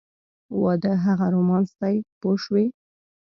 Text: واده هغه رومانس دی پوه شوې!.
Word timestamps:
واده 0.61 0.91
هغه 1.05 1.25
رومانس 1.35 1.69
دی 1.81 1.97
پوه 2.19 2.35
شوې!. 2.43 2.65